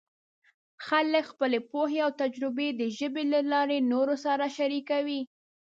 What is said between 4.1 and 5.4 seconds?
سره شریکوي.